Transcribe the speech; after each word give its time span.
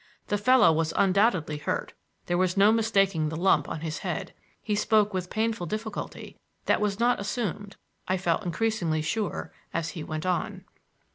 The 0.29 0.37
fellow 0.39 0.71
was 0.73 0.95
undoubtedly 0.97 1.57
hurt,—there 1.57 2.37
was 2.39 2.57
no 2.57 2.71
mistaking 2.71 3.29
the 3.29 3.35
lump 3.37 3.69
on 3.69 3.81
his 3.81 3.99
head. 3.99 4.33
He 4.59 4.73
spoke 4.73 5.13
with 5.13 5.25
a 5.25 5.29
painful 5.29 5.67
difficulty 5.67 6.39
that 6.65 6.81
was 6.81 6.99
not 6.99 7.19
assumed, 7.19 7.75
I 8.07 8.17
felt 8.17 8.43
increasingly 8.43 9.03
sure, 9.03 9.53
as 9.75 9.89
he 9.89 10.03
went 10.03 10.25
on. 10.25 10.63